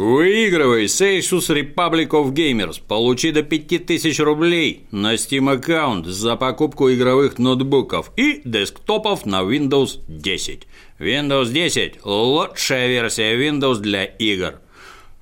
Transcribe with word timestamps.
Выигрывай 0.00 0.88
с 0.88 1.02
Asus 1.02 1.50
Republic 1.50 2.08
of 2.12 2.32
Gamers. 2.32 2.80
Получи 2.88 3.32
до 3.32 3.42
5000 3.42 4.18
рублей 4.20 4.86
на 4.90 5.16
Steam 5.16 5.52
аккаунт 5.52 6.06
за 6.06 6.36
покупку 6.36 6.90
игровых 6.90 7.38
ноутбуков 7.38 8.10
и 8.16 8.40
десктопов 8.42 9.26
на 9.26 9.42
Windows 9.42 10.00
10. 10.08 10.66
Windows 10.98 11.52
10– 11.52 11.98
лучшая 12.04 12.88
версия 12.88 13.36
Windows 13.36 13.80
для 13.80 14.04
игр. 14.04 14.54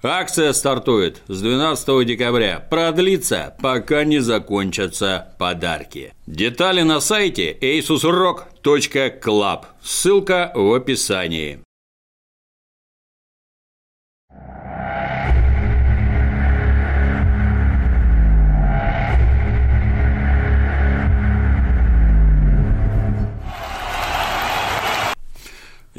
Акция 0.01 0.53
стартует 0.53 1.23
с 1.27 1.43
12 1.43 2.07
декабря. 2.07 2.65
Продлится, 2.71 3.57
пока 3.61 4.05
не 4.05 4.21
закончатся 4.21 5.35
подарки. 5.41 6.15
Детали 6.29 6.83
на 6.83 7.01
сайте 7.01 7.51
asusrock.club. 7.61 9.65
Ссылка 9.83 10.53
в 10.55 10.73
описании. 10.73 11.59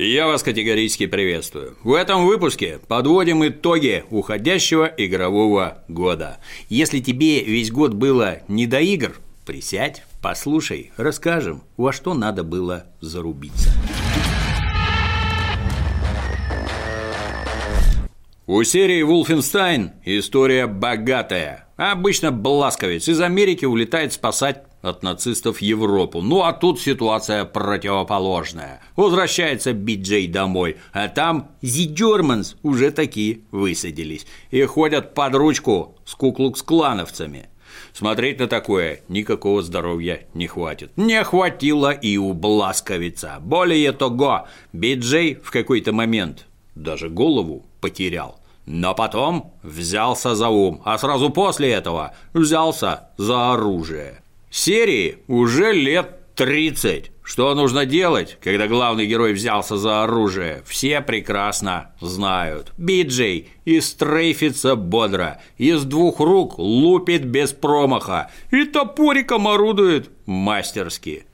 Я 0.01 0.27
вас 0.27 0.43
категорически 0.43 1.07
приветствую. 1.07 1.75
В 1.83 1.93
этом 1.93 2.25
выпуске 2.25 2.79
подводим 2.87 3.45
итоги 3.45 4.05
уходящего 4.09 4.85
игрового 4.85 5.83
года. 5.89 6.37
Если 6.69 7.01
тебе 7.01 7.43
весь 7.43 7.69
год 7.69 7.93
было 7.93 8.37
не 8.47 8.65
до 8.65 8.79
игр, 8.79 9.19
присядь, 9.45 10.03
послушай, 10.21 10.93
расскажем, 10.95 11.63
во 11.75 11.91
что 11.91 12.13
надо 12.13 12.45
было 12.45 12.85
зарубиться. 13.01 13.73
У 18.47 18.63
серии 18.63 19.03
Wolfenstein 19.05 19.89
история 20.05 20.67
богатая. 20.67 21.67
Обычно 21.75 22.31
Бласковец 22.31 23.09
из 23.09 23.19
Америки 23.19 23.65
улетает 23.65 24.13
спасать 24.13 24.63
от 24.81 25.03
нацистов 25.03 25.61
Европу. 25.61 26.21
Ну 26.21 26.43
а 26.43 26.53
тут 26.53 26.79
ситуация 26.79 27.45
противоположная. 27.45 28.81
Возвращается 28.95 29.73
Биджей 29.73 30.27
домой, 30.27 30.77
а 30.93 31.07
там 31.07 31.49
Germans 31.61 32.55
уже 32.63 32.91
такие 32.91 33.41
высадились 33.51 34.25
и 34.51 34.63
ходят 34.63 35.13
под 35.13 35.35
ручку 35.35 35.95
с 36.05 36.15
куклукс-клановцами. 36.15 37.49
Смотреть 37.93 38.39
на 38.39 38.47
такое 38.47 39.01
никакого 39.07 39.61
здоровья 39.61 40.27
не 40.33 40.47
хватит. 40.47 40.91
Не 40.95 41.23
хватило 41.23 41.91
и 41.91 42.17
у 42.17 42.33
Бласковица. 42.33 43.37
Более 43.41 43.91
того, 43.91 44.47
Биджей 44.73 45.35
в 45.35 45.51
какой-то 45.51 45.91
момент 45.91 46.45
даже 46.75 47.09
голову 47.09 47.65
потерял. 47.81 48.39
Но 48.65 48.93
потом 48.93 49.53
взялся 49.63 50.35
за 50.35 50.49
ум, 50.49 50.81
а 50.85 50.97
сразу 50.99 51.31
после 51.31 51.71
этого 51.71 52.13
взялся 52.33 53.09
за 53.17 53.53
оружие. 53.53 54.21
Серии 54.51 55.19
уже 55.27 55.73
лет 55.73 56.35
30. 56.35 57.11
Что 57.21 57.53
нужно 57.53 57.85
делать, 57.85 58.39
когда 58.41 58.67
главный 58.67 59.05
герой 59.05 59.33
взялся 59.33 59.77
за 59.77 60.03
оружие, 60.03 60.63
все 60.65 61.01
прекрасно 61.01 61.91
знают. 62.01 62.71
Биджей 62.77 63.49
и 63.65 63.79
стрейфится 63.81 64.75
бодро, 64.75 65.39
из 65.57 65.83
двух 65.83 66.19
рук 66.19 66.57
лупит 66.57 67.25
без 67.25 67.51
промаха 67.53 68.31
и 68.49 68.63
топориком 68.63 69.47
орудует 69.47 70.09
мастерски. 70.25 71.27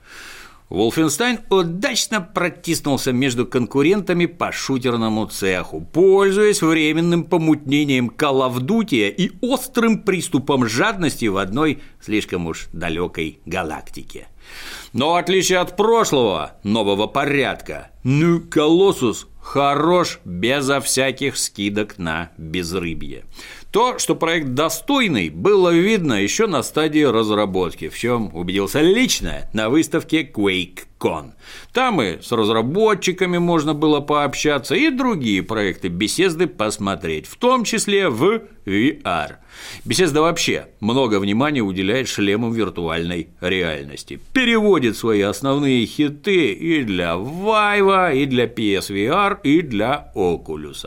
Wolfenstein 0.70 1.42
удачно 1.50 2.22
протиснулся 2.22 3.14
между 3.14 3.46
конкурентами 3.46 4.26
по 4.26 4.52
шутерному 4.52 5.28
цеху, 5.28 5.82
пользуясь 5.82 6.64
временным 6.64 7.24
помутнением 7.24 8.10
Калавдутия 8.10 9.10
и 9.10 9.32
острым 9.42 10.02
приступом 10.02 10.68
жадности 10.68 11.26
в 11.26 11.38
одной 11.38 11.82
слишком 12.02 12.48
уж 12.48 12.68
далекой 12.74 13.40
галактике. 13.46 14.28
Но 14.92 15.14
в 15.14 15.16
отличие 15.16 15.60
от 15.60 15.76
прошлого, 15.76 16.54
нового 16.64 17.06
порядка, 17.08 17.92
ну, 18.04 18.40
Колоссус 18.40 19.28
хорош 19.40 20.20
безо 20.26 20.82
всяких 20.82 21.38
скидок 21.38 22.00
на 22.00 22.32
безрыбье. 22.38 23.26
То, 23.76 24.00
что 24.00 24.16
проект 24.16 24.54
достойный, 24.54 25.30
было 25.30 25.70
видно 25.70 26.14
еще 26.14 26.48
на 26.48 26.64
стадии 26.64 27.04
разработки, 27.04 27.90
в 27.90 27.98
чем 28.00 28.34
убедился 28.34 28.80
лично 28.80 29.50
на 29.52 29.70
выставке 29.70 30.24
QuakeCon. 30.24 31.34
Там 31.74 32.02
и 32.02 32.22
с 32.22 32.32
разработчиками 32.32 33.38
можно 33.38 33.74
было 33.74 34.00
пообщаться, 34.00 34.76
и 34.76 34.90
другие 34.90 35.44
проекты 35.44 35.90
беседы 35.90 36.48
посмотреть, 36.48 37.28
в 37.28 37.36
том 37.36 37.66
числе 37.66 38.08
в 38.08 38.44
VR. 38.66 39.40
Беседа 39.84 40.22
вообще 40.22 40.68
много 40.80 41.20
внимания 41.20 41.60
уделяет 41.60 42.08
шлемам 42.08 42.54
виртуальной 42.54 43.28
реальности. 43.42 44.22
Переводит 44.32 44.96
свои 44.96 45.20
основные 45.20 45.86
хиты 45.86 46.54
и 46.54 46.82
для 46.86 47.16
Vive, 47.16 48.16
и 48.16 48.26
для 48.26 48.46
PSVR, 48.46 49.40
и 49.44 49.62
для 49.62 50.14
Oculus. 50.16 50.86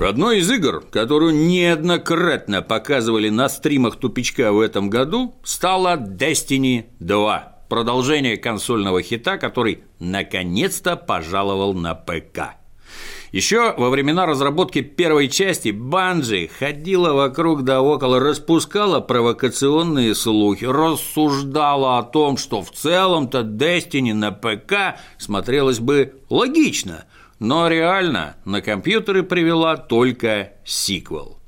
Одной 0.00 0.38
из 0.38 0.50
игр, 0.50 0.82
которую 0.90 1.34
неоднократно 1.34 2.62
показывали 2.62 3.28
на 3.28 3.50
стримах 3.50 3.96
тупичка 3.96 4.50
в 4.50 4.58
этом 4.58 4.88
году, 4.88 5.34
стала 5.44 5.96
Destiny 5.98 6.86
2, 7.00 7.64
продолжение 7.68 8.38
консольного 8.38 9.02
хита, 9.02 9.36
который 9.36 9.84
наконец-то 9.98 10.96
пожаловал 10.96 11.74
на 11.74 11.94
ПК. 11.94 12.56
Еще 13.30 13.74
во 13.76 13.90
времена 13.90 14.24
разработки 14.24 14.80
первой 14.80 15.28
части 15.28 15.68
Банжи 15.68 16.48
ходила 16.58 17.12
вокруг 17.12 17.62
да 17.64 17.82
около, 17.82 18.20
распускала 18.20 19.00
провокационные 19.00 20.14
слухи, 20.14 20.64
рассуждала 20.64 21.98
о 21.98 22.04
том, 22.04 22.38
что 22.38 22.62
в 22.62 22.70
целом-то 22.70 23.40
Destiny 23.40 24.14
на 24.14 24.32
ПК 24.32 24.98
смотрелось 25.18 25.78
бы 25.78 26.14
логично– 26.30 27.04
но 27.40 27.68
реально 27.68 28.36
на 28.44 28.60
компьютеры 28.60 29.24
привела 29.24 29.76
только 29.76 30.52
сиквел. 30.64 31.40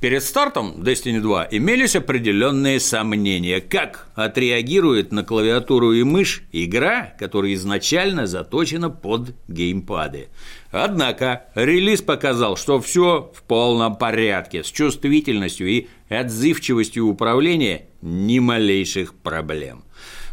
Перед 0.00 0.22
стартом 0.22 0.82
Destiny 0.82 1.20
2 1.20 1.48
имелись 1.50 1.96
определенные 1.96 2.78
сомнения, 2.78 3.60
как 3.60 4.08
отреагирует 4.14 5.12
на 5.12 5.24
клавиатуру 5.24 5.92
и 5.92 6.04
мышь 6.04 6.42
игра, 6.52 7.14
которая 7.18 7.54
изначально 7.54 8.26
заточена 8.26 8.90
под 8.90 9.34
геймпады. 9.48 10.28
Однако 10.70 11.46
релиз 11.54 12.02
показал, 12.02 12.56
что 12.56 12.80
все 12.80 13.32
в 13.34 13.42
полном 13.42 13.96
порядке, 13.96 14.62
с 14.62 14.70
чувствительностью 14.70 15.68
и 15.68 15.86
отзывчивостью 16.08 17.06
управления 17.06 17.86
ни 18.00 18.38
малейших 18.38 19.14
проблем. 19.14 19.84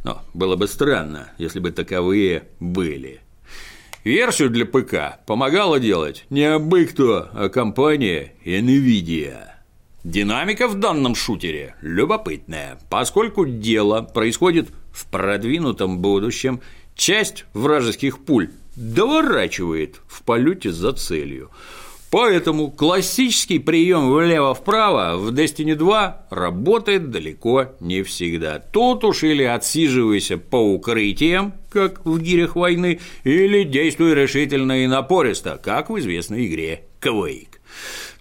Но 0.03 0.21
было 0.35 0.55
бы 0.55 0.67
странно, 0.67 1.31
если 1.39 1.59
бы 1.59 1.71
таковые 1.71 2.49
были. 2.59 3.21
Версию 4.05 4.51
для 4.51 4.67
ПК 4.67 5.17
помогала 5.25 5.79
делать 5.79 6.25
не 6.29 6.43
абы 6.43 6.85
кто, 6.85 7.27
а 7.33 7.49
компания 7.49 8.33
NVIDIA. 8.45 9.37
Динамика 10.03 10.67
в 10.67 10.75
данном 10.75 11.15
шутере 11.15 11.75
любопытная, 11.81 12.77
поскольку 12.91 13.47
дело 13.47 14.03
происходит 14.03 14.69
в 14.91 15.09
продвинутом 15.09 15.97
будущем, 15.97 16.61
часть 16.93 17.45
вражеских 17.55 18.23
пуль 18.23 18.51
доворачивает 18.75 20.01
в 20.07 20.21
полете 20.21 20.71
за 20.71 20.93
целью. 20.93 21.49
Поэтому 22.15 22.71
классический 22.71 23.59
прием 23.59 24.09
влево-вправо 24.09 25.17
в 25.17 25.33
Destiny 25.33 25.75
2 25.75 26.27
работает 26.29 27.09
далеко 27.11 27.73
не 27.81 28.03
всегда. 28.03 28.59
Тут 28.59 29.03
уж 29.03 29.23
или 29.23 29.43
отсиживайся 29.43 30.37
по 30.37 30.55
укрытиям, 30.55 31.55
как 31.69 32.05
в 32.05 32.17
гирях 32.21 32.55
войны, 32.55 33.01
или 33.25 33.65
действуй 33.65 34.13
решительно 34.13 34.81
и 34.81 34.87
напористо, 34.87 35.59
как 35.61 35.89
в 35.89 35.99
известной 35.99 36.47
игре 36.47 36.85
Quake. 37.01 37.59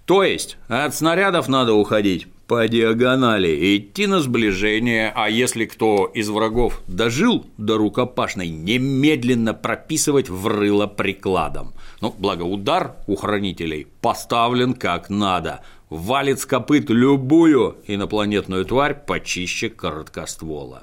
То 0.06 0.25
есть 0.25 0.56
от 0.67 0.93
снарядов 0.93 1.47
надо 1.47 1.75
уходить 1.75 2.26
по 2.49 2.67
диагонали, 2.67 3.76
идти 3.76 4.08
на 4.08 4.20
сближение, 4.20 5.12
а 5.14 5.31
если 5.31 5.67
кто 5.67 6.06
из 6.06 6.29
врагов 6.29 6.82
дожил 6.88 7.47
до 7.58 7.79
рукопашной, 7.79 8.49
немедленно 8.49 9.55
прописывать 9.55 10.29
в 10.29 10.49
рыло 10.49 10.88
прикладом. 10.88 11.75
Ну, 12.04 12.14
благо 12.18 12.42
удар 12.42 12.96
у 13.06 13.16
хранителей 13.16 13.86
поставлен 14.02 14.74
как 14.74 15.08
надо, 15.08 15.62
валит 15.88 16.38
с 16.38 16.44
копыт 16.44 16.90
любую 16.90 17.78
инопланетную 17.86 18.66
тварь 18.66 18.94
почище 19.06 19.70
короткоствола. 19.70 20.82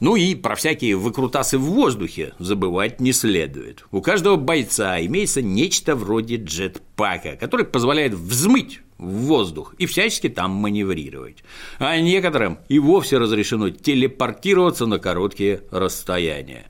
Ну 0.00 0.14
и 0.14 0.34
про 0.34 0.54
всякие 0.54 0.96
выкрутасы 0.96 1.56
в 1.56 1.62
воздухе 1.62 2.34
забывать 2.38 3.00
не 3.00 3.14
следует. 3.14 3.86
У 3.92 4.02
каждого 4.02 4.36
бойца 4.36 5.00
имеется 5.00 5.40
нечто 5.40 5.96
вроде 5.96 6.36
джетпака, 6.36 7.36
который 7.36 7.64
позволяет 7.64 8.12
взмыть 8.12 8.82
в 8.98 9.08
воздух 9.08 9.74
и 9.78 9.86
всячески 9.86 10.28
там 10.28 10.50
маневрировать. 10.50 11.44
А 11.78 11.98
некоторым 11.98 12.58
и 12.68 12.78
вовсе 12.78 13.16
разрешено 13.16 13.70
телепортироваться 13.70 14.84
на 14.84 14.98
короткие 14.98 15.62
расстояния. 15.70 16.66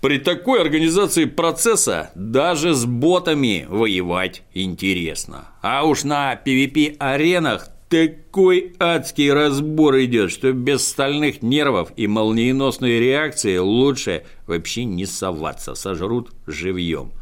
При 0.00 0.18
такой 0.18 0.62
организации 0.62 1.26
процесса 1.26 2.10
даже 2.14 2.72
с 2.72 2.86
ботами 2.86 3.66
воевать 3.68 4.42
интересно. 4.54 5.48
А 5.60 5.84
уж 5.84 6.04
на 6.04 6.40
PvP-аренах 6.42 7.68
такой 7.90 8.72
адский 8.78 9.30
разбор 9.30 10.00
идет, 10.00 10.30
что 10.30 10.52
без 10.52 10.88
стальных 10.88 11.42
нервов 11.42 11.92
и 11.96 12.06
молниеносной 12.06 12.98
реакции 12.98 13.58
лучше 13.58 14.24
вообще 14.46 14.84
не 14.84 15.04
соваться, 15.04 15.74
сожрут 15.74 16.30
живьем. 16.46 17.12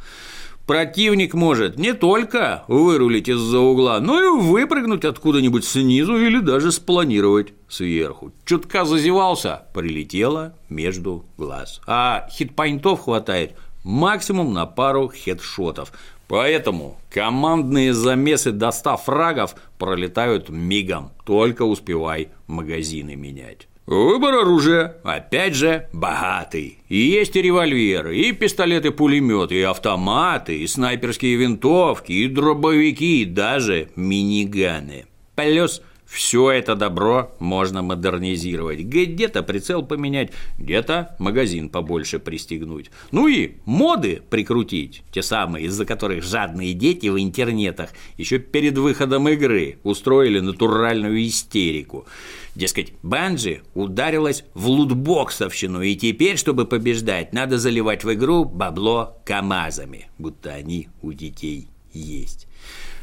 Противник 0.68 1.32
может 1.32 1.78
не 1.78 1.94
только 1.94 2.64
вырулить 2.68 3.26
из-за 3.26 3.58
угла, 3.58 4.00
но 4.00 4.22
и 4.22 4.28
выпрыгнуть 4.38 5.06
откуда-нибудь 5.06 5.64
снизу 5.64 6.18
или 6.18 6.40
даже 6.40 6.72
спланировать 6.72 7.54
сверху. 7.70 8.32
Чутка 8.44 8.84
зазевался, 8.84 9.62
прилетело 9.72 10.54
между 10.68 11.24
глаз. 11.38 11.80
А 11.86 12.28
хитпоинтов 12.30 13.00
хватает 13.04 13.54
максимум 13.82 14.52
на 14.52 14.66
пару 14.66 15.08
хедшотов. 15.08 15.90
Поэтому 16.28 16.98
командные 17.08 17.94
замесы 17.94 18.52
до 18.52 18.70
100 18.70 18.98
фрагов 18.98 19.54
пролетают 19.78 20.50
мигом, 20.50 21.12
только 21.24 21.62
успевай 21.62 22.28
магазины 22.46 23.16
менять. 23.16 23.68
Выбор 23.88 24.34
оружия, 24.34 24.96
опять 25.02 25.54
же, 25.54 25.88
богатый. 25.94 26.80
И 26.90 26.98
есть 26.98 27.36
и 27.36 27.40
револьверы, 27.40 28.18
и 28.18 28.32
пистолеты-пулеметы, 28.32 29.54
и 29.54 29.62
автоматы, 29.62 30.58
и 30.58 30.66
снайперские 30.66 31.36
винтовки, 31.36 32.12
и 32.12 32.28
дробовики, 32.28 33.22
и 33.22 33.24
даже 33.24 33.88
миниганы. 33.96 35.06
Плюс 35.34 35.80
все 36.08 36.50
это 36.50 36.74
добро 36.74 37.34
можно 37.38 37.82
модернизировать. 37.82 38.80
Где-то 38.80 39.42
прицел 39.42 39.82
поменять, 39.82 40.32
где-то 40.58 41.14
магазин 41.18 41.68
побольше 41.68 42.18
пристегнуть. 42.18 42.90
Ну 43.10 43.28
и 43.28 43.52
моды 43.66 44.22
прикрутить, 44.30 45.02
те 45.12 45.22
самые, 45.22 45.66
из-за 45.66 45.84
которых 45.84 46.24
жадные 46.24 46.72
дети 46.72 47.08
в 47.08 47.18
интернетах 47.18 47.90
еще 48.16 48.38
перед 48.38 48.78
выходом 48.78 49.28
игры 49.28 49.78
устроили 49.82 50.40
натуральную 50.40 51.26
истерику. 51.26 52.06
Дескать, 52.58 52.92
Банджи 53.04 53.60
ударилась 53.74 54.42
в 54.52 54.66
лутбоксовщину, 54.66 55.80
и 55.80 55.94
теперь, 55.94 56.36
чтобы 56.36 56.66
побеждать, 56.66 57.32
надо 57.32 57.56
заливать 57.56 58.02
в 58.02 58.12
игру 58.14 58.44
бабло 58.44 59.16
КАМАЗами, 59.24 60.08
будто 60.18 60.50
они 60.50 60.88
у 61.00 61.12
детей 61.12 61.68
есть. 61.92 62.48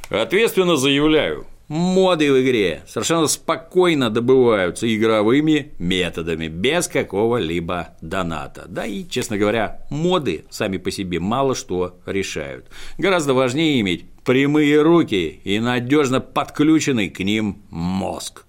Ответственно 0.10 0.76
заявляю, 0.76 1.48
Моды 1.70 2.32
в 2.32 2.42
игре 2.44 2.84
совершенно 2.86 3.28
спокойно 3.28 4.10
добываются 4.10 4.94
игровыми 4.94 5.72
методами, 5.80 6.48
без 6.48 6.90
какого-либо 6.90 7.96
доната. 8.02 8.66
Да 8.68 8.86
и, 8.86 9.08
честно 9.08 9.38
говоря, 9.38 9.88
моды 9.90 10.46
сами 10.50 10.78
по 10.78 10.92
себе 10.92 11.20
мало 11.20 11.56
что 11.56 11.98
решают. 12.06 12.68
Гораздо 12.98 13.34
важнее 13.34 13.80
иметь 13.80 14.06
прямые 14.26 14.82
руки 14.82 15.40
и 15.44 15.60
надежно 15.60 16.20
подключенный 16.20 17.10
к 17.10 17.22
ним 17.22 17.64
мозг. 17.70 18.45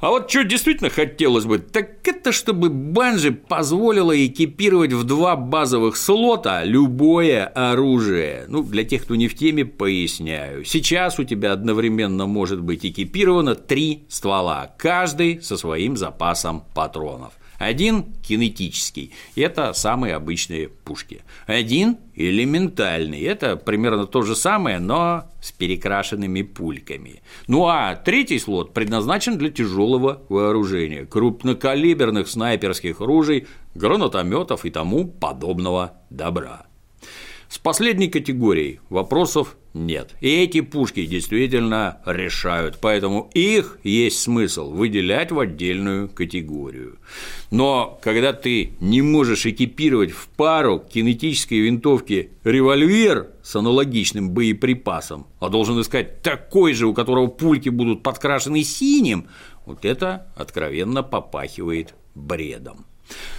А 0.00 0.10
вот 0.10 0.30
что 0.30 0.44
действительно 0.44 0.90
хотелось 0.90 1.46
бы, 1.46 1.58
так 1.58 2.06
это 2.06 2.32
чтобы 2.32 2.68
Банжи 2.68 3.32
позволила 3.32 4.26
экипировать 4.26 4.92
в 4.92 5.04
два 5.04 5.36
базовых 5.36 5.96
слота 5.96 6.64
любое 6.64 7.46
оружие. 7.46 8.44
Ну, 8.48 8.62
для 8.62 8.84
тех, 8.84 9.02
кто 9.02 9.14
не 9.14 9.28
в 9.28 9.34
теме, 9.34 9.64
поясняю. 9.64 10.64
Сейчас 10.64 11.18
у 11.18 11.24
тебя 11.24 11.52
одновременно 11.52 12.26
может 12.26 12.60
быть 12.60 12.84
экипировано 12.84 13.54
три 13.54 14.04
ствола, 14.08 14.70
каждый 14.76 15.40
со 15.40 15.56
своим 15.56 15.96
запасом 15.96 16.64
патронов– 16.74 17.32
один 17.58 18.14
кинетический– 18.22 19.12
это 19.36 19.72
самые 19.72 20.14
обычные 20.14 20.68
пушки. 20.68 21.22
Один 21.46 21.98
элементальный– 22.14 23.20
это 23.22 23.56
примерно 23.56 24.06
то 24.06 24.22
же 24.22 24.36
самое, 24.36 24.78
но 24.78 25.24
с 25.40 25.52
перекрашенными 25.52 26.42
пульками. 26.42 27.22
Ну 27.46 27.66
а 27.66 27.94
третий 27.94 28.38
слот 28.38 28.74
предназначен 28.74 29.38
для 29.38 29.50
тяжелого 29.50 30.22
вооружения, 30.28 31.06
крупнокалиберных 31.06 32.28
снайперских 32.28 33.00
ружей, 33.00 33.46
гранатометов 33.74 34.64
и 34.64 34.70
тому 34.70 35.06
подобного 35.06 35.92
добра. 36.10 36.65
С 37.56 37.58
последней 37.58 38.08
категорией 38.08 38.80
вопросов 38.90 39.56
нет. 39.72 40.14
И 40.20 40.28
эти 40.28 40.60
пушки 40.60 41.06
действительно 41.06 42.02
решают, 42.04 42.76
поэтому 42.82 43.30
их 43.32 43.78
есть 43.82 44.20
смысл 44.20 44.70
выделять 44.70 45.32
в 45.32 45.40
отдельную 45.40 46.10
категорию. 46.10 46.98
Но 47.50 47.98
когда 48.02 48.34
ты 48.34 48.74
не 48.80 49.00
можешь 49.00 49.46
экипировать 49.46 50.10
в 50.10 50.28
пару 50.28 50.80
кинетической 50.80 51.60
винтовки 51.60 52.32
револьвер 52.44 53.30
с 53.42 53.56
аналогичным 53.56 54.32
боеприпасом, 54.32 55.26
а 55.40 55.48
должен 55.48 55.80
искать 55.80 56.20
такой 56.20 56.74
же, 56.74 56.86
у 56.86 56.92
которого 56.92 57.28
пульки 57.28 57.70
будут 57.70 58.02
подкрашены 58.02 58.64
синим, 58.64 59.28
вот 59.64 59.86
это 59.86 60.26
откровенно 60.36 61.02
попахивает 61.02 61.94
бредом. 62.14 62.84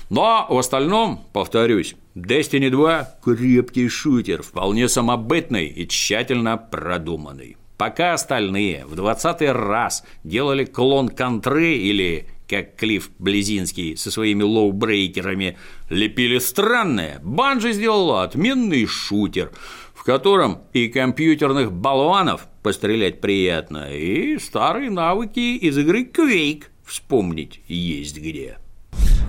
Но 0.09 0.45
в 0.49 0.57
остальном, 0.57 1.25
повторюсь, 1.33 1.95
Destiny 2.15 2.69
2– 2.69 3.15
крепкий 3.23 3.89
шутер, 3.89 4.41
вполне 4.41 4.87
самобытный 4.87 5.67
и 5.67 5.87
тщательно 5.87 6.57
продуманный. 6.57 7.57
Пока 7.77 8.13
остальные 8.13 8.85
в 8.85 8.95
двадцатый 8.95 9.51
раз 9.51 10.03
делали 10.23 10.65
клон 10.65 11.09
контры 11.09 11.75
или 11.75 12.27
как 12.47 12.75
Клифф 12.75 13.11
Блезински 13.19 13.97
со 13.97 14.09
своими 14.09 14.41
LawBreakers'ами 14.41 15.57
лепили 15.89 16.39
странное, 16.39 17.19
Bungie 17.21 17.74
сделала 17.73 18.23
отменный 18.23 18.85
шутер, 18.87 19.51
в 19.93 20.03
котором 20.03 20.61
и 20.73 20.87
компьютерных 20.87 21.71
болванов 21.71 22.47
пострелять 22.63 23.21
приятно, 23.21 23.93
и 23.93 24.39
старые 24.39 24.89
навыки 24.89 25.57
из 25.57 25.77
игры 25.77 26.03
Quake 26.03 26.63
вспомнить 26.83 27.61
есть 27.67 28.17
где. 28.17 28.57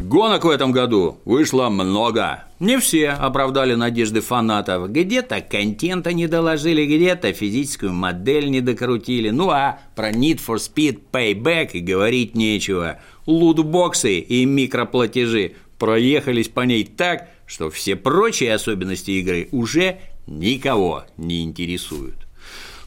Гонок 0.00 0.44
в 0.44 0.48
этом 0.48 0.72
году 0.72 1.18
вышло 1.24 1.68
много. 1.68 2.44
Не 2.60 2.78
все 2.78 3.10
оправдали 3.10 3.74
надежды 3.74 4.20
фанатов. 4.20 4.90
Где-то 4.90 5.40
контента 5.40 6.12
не 6.12 6.26
доложили, 6.26 6.86
где-то 6.86 7.32
физическую 7.32 7.92
модель 7.92 8.48
не 8.48 8.60
докрутили. 8.60 9.30
Ну 9.30 9.50
а 9.50 9.80
про 9.94 10.10
Need 10.10 10.40
for 10.46 10.56
Speed 10.56 11.00
Payback 11.12 11.72
и 11.72 11.80
говорить 11.80 12.34
нечего. 12.34 13.00
Лутбоксы 13.26 14.18
и 14.18 14.44
микроплатежи 14.46 15.56
проехались 15.78 16.48
по 16.48 16.60
ней 16.60 16.84
так, 16.84 17.28
что 17.44 17.68
все 17.68 17.94
прочие 17.94 18.54
особенности 18.54 19.10
игры 19.10 19.48
уже 19.52 19.98
никого 20.26 21.04
не 21.16 21.44
интересуют. 21.44 22.26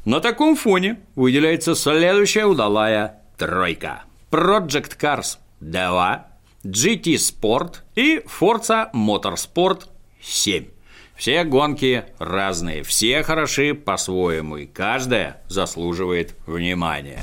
На 0.06 0.20
таком 0.20 0.56
фоне 0.56 1.00
выделяется 1.16 1.76
следующая 1.76 2.46
удалая 2.46 3.22
тройка. 3.38 4.04
Project 4.32 4.98
Cars 5.00 5.38
2 5.60 6.31
GT 6.64 7.16
Sport 7.16 7.78
и 7.96 8.22
Forza 8.26 8.92
Motorsport 8.94 9.88
7. 10.22 10.66
Все 11.16 11.44
гонки 11.44 12.06
разные, 12.20 12.84
все 12.84 13.24
хороши 13.24 13.74
по-своему, 13.74 14.58
и 14.58 14.66
каждая 14.68 15.42
заслуживает 15.48 16.36
внимания. 16.46 17.20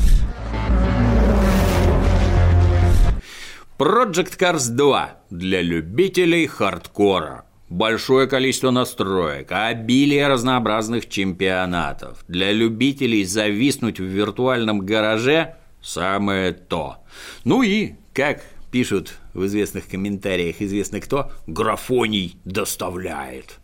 Project 3.79 4.37
Cars 4.39 4.71
2 4.71 5.17
для 5.31 5.63
любителей 5.63 6.47
хардкора. 6.47 7.45
Большое 7.69 8.27
количество 8.27 8.71
настроек, 8.71 9.53
обилие 9.53 10.27
разнообразных 10.27 11.09
чемпионатов. 11.09 12.25
Для 12.27 12.51
любителей 12.51 13.25
зависнуть 13.25 14.01
в 14.01 14.05
виртуальном 14.05 14.81
гараже– 14.81 15.55
самое 15.81 16.53
то. 16.53 16.97
Ну 17.45 17.63
и, 17.63 17.95
как 18.13 18.43
пишут 18.71 19.15
в 19.35 19.47
известных 19.47 19.89
комментариях 19.89 20.61
известно 20.61 21.01
кто, 21.01 21.31
графоний 21.47 22.37
доставляет. 22.45 23.59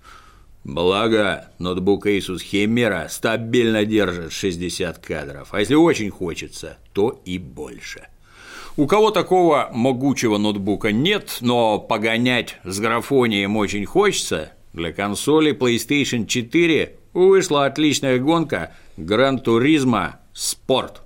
Благо, 0.64 1.50
ноутбук 1.58 2.06
Asus 2.06 2.38
Chimera 2.50 3.08
стабильно 3.10 3.84
держит 3.84 4.32
60 4.32 4.98
кадров, 4.98 5.48
а 5.52 5.60
если 5.60 5.74
очень 5.74 6.10
хочется, 6.10 6.78
то 6.92 7.20
и 7.24 7.38
больше. 7.38 8.08
У 8.76 8.86
кого 8.86 9.10
такого 9.10 9.70
могучего 9.72 10.38
ноутбука 10.38 10.90
нет, 10.90 11.38
но 11.40 11.78
погонять 11.78 12.58
с 12.64 12.80
графонием 12.80 13.56
очень 13.56 13.84
хочется, 13.84 14.52
для 14.72 14.92
консоли 14.92 15.52
PlayStation 15.52 16.26
4 16.26 16.96
вышла 17.12 17.66
отличная 17.66 18.18
гонка 18.18 18.72
Gran 18.96 19.44
Turismo 19.44 20.14
Sport. 20.34 21.02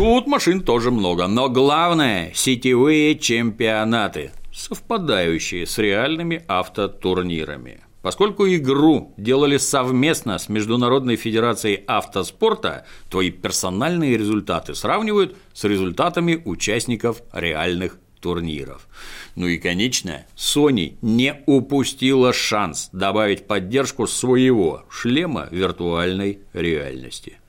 Тут 0.00 0.26
машин 0.26 0.62
тоже 0.62 0.90
много, 0.90 1.26
но 1.26 1.50
главное– 1.50 2.32
сетевые 2.34 3.18
чемпионаты, 3.18 4.30
совпадающие 4.50 5.66
с 5.66 5.76
реальными 5.76 6.42
автотурнирами. 6.48 7.82
Поскольку 8.00 8.46
игру 8.48 9.12
делали 9.18 9.58
совместно 9.58 10.38
с 10.38 10.48
Международной 10.48 11.16
Федерацией 11.16 11.84
Автоспорта, 11.86 12.86
твои 13.10 13.30
персональные 13.30 14.16
результаты 14.16 14.74
сравнивают 14.74 15.36
с 15.52 15.64
результатами 15.64 16.40
участников 16.46 17.20
реальных 17.34 17.98
турниров. 18.20 18.88
Ну 19.34 19.48
и, 19.48 19.58
конечно, 19.58 20.24
Sony 20.34 20.96
не 21.02 21.42
упустила 21.44 22.32
шанс 22.32 22.88
добавить 22.94 23.46
поддержку 23.46 24.06
своего 24.06 24.86
шлема 24.88 25.46
виртуальной 25.50 26.38
реальности. 26.54 27.39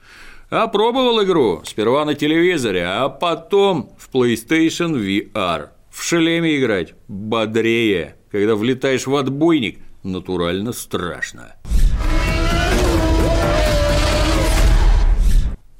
Опробовал 0.52 1.24
игру 1.24 1.62
сперва 1.64 2.04
на 2.04 2.14
телевизоре, 2.14 2.86
а 2.86 3.08
потом 3.08 3.90
в 3.98 4.14
PlayStation 4.14 5.00
VR. 5.00 5.70
В 5.90 6.04
шлеме 6.04 6.58
играть 6.58 6.94
бодрее, 7.08 8.18
когда 8.30 8.56
влетаешь 8.56 9.08
в 9.08 9.16
отбойник– 9.16 9.80
натурально 10.04 10.74
страшно. 10.74 11.56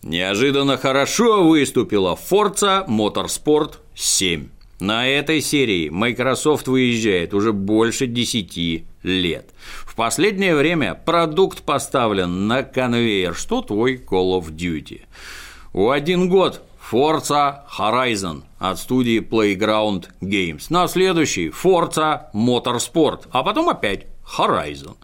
Неожиданно 0.04 0.78
хорошо 0.78 1.44
выступила 1.44 2.18
Forza 2.18 2.88
Motorsport 2.88 3.74
7. 3.94 4.48
На 4.82 5.08
этой 5.08 5.42
серии 5.42 5.90
Microsoft 5.90 6.68
выезжает 6.68 7.36
уже 7.36 7.54
больше 7.54 8.08
10 8.08 8.84
лет. 9.04 9.54
В 9.86 9.94
последнее 9.94 10.56
время 10.56 10.96
продукт 10.96 11.62
поставлен 11.62 12.48
на 12.48 12.64
конвейер, 12.64 13.36
что 13.36 13.62
твой 13.62 13.98
Call 13.98 14.42
of 14.42 14.50
Duty. 14.50 15.02
У 15.74 15.92
один 15.92 16.30
год 16.30 16.64
Forza 16.92 17.60
Horizon 17.78 18.42
от 18.58 18.80
студии 18.80 19.20
Playground 19.20 20.08
Games. 20.20 20.66
На 20.72 20.88
следующий 20.88 21.50
Forza 21.50 22.32
Motorsport, 22.34 23.28
а 23.30 23.44
потом 23.44 23.70
опять 23.70 24.08
Horizon. 24.36 24.96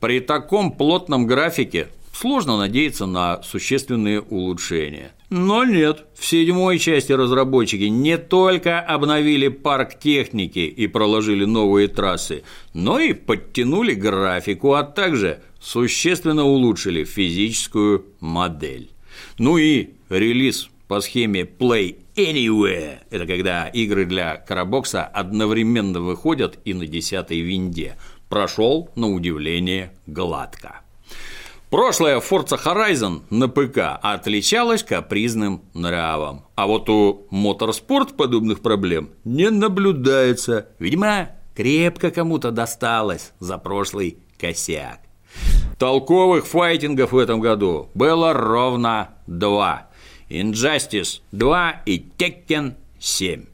При 0.00 0.20
таком 0.20 0.72
плотном 0.72 1.26
графике 1.26 1.88
сложно 2.14 2.56
надеяться 2.56 3.06
на 3.06 3.42
существенные 3.42 4.20
улучшения. 4.20 5.12
Но 5.30 5.64
нет, 5.64 6.04
в 6.16 6.24
седьмой 6.24 6.78
части 6.78 7.12
разработчики 7.12 7.84
не 7.84 8.16
только 8.18 8.80
обновили 8.80 9.48
парк 9.48 9.98
техники 9.98 10.60
и 10.60 10.86
проложили 10.86 11.44
новые 11.44 11.88
трассы, 11.88 12.44
но 12.72 13.00
и 13.00 13.12
подтянули 13.12 13.94
графику, 13.94 14.74
а 14.74 14.84
также 14.84 15.42
существенно 15.60 16.44
улучшили 16.44 17.04
физическую 17.04 18.06
модель. 18.20 18.90
Ну 19.38 19.58
и 19.58 19.90
релиз 20.08 20.68
по 20.86 21.00
схеме 21.00 21.42
Play 21.42 21.96
Anywhere– 22.14 22.98
это 23.10 23.26
когда 23.26 23.66
игры 23.68 24.04
для 24.04 24.36
карабокса 24.36 25.04
одновременно 25.04 26.00
выходят 26.00 26.58
и 26.64 26.74
на 26.74 26.86
десятой 26.86 27.40
винде– 27.40 27.96
прошел 28.28 28.90
на 28.96 29.08
удивление 29.08 29.92
гладко. 30.06 30.83
Прошлая 31.74 32.20
Forza 32.20 32.56
Horizon 32.64 33.22
на 33.30 33.48
ПК 33.48 33.98
отличалась 34.00 34.84
капризным 34.84 35.62
нравом, 35.74 36.44
а 36.54 36.68
вот 36.68 36.88
у 36.88 37.26
Motorsport 37.32 38.14
подобных 38.14 38.60
проблем 38.60 39.10
не 39.24 39.50
наблюдается. 39.50 40.68
Видимо, 40.78 41.30
крепко 41.56 42.12
кому-то 42.12 42.52
досталось 42.52 43.32
за 43.40 43.58
прошлый 43.58 44.18
косяк. 44.38 45.00
Толковых 45.76 46.46
файтингов 46.46 47.10
в 47.10 47.18
этом 47.18 47.40
году 47.40 47.90
было 47.94 48.32
ровно 48.32 49.08
два. 49.26 49.88
Injustice 50.30 51.22
2 51.32 51.82
и 51.86 52.06
Tekken 52.16 52.74
7. 53.00 53.46